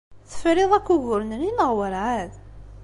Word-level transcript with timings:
Tefriḍ 0.29 0.71
akk 0.77 0.87
uguren-nni 0.93 1.51
neɣ 1.51 1.71
werɛad? 1.77 2.31